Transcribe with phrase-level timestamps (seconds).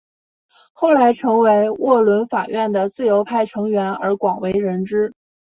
[0.73, 5.13] 后来成为沃伦法院的自由派成员而广为人知。